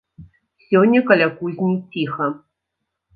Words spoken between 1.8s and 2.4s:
ціха.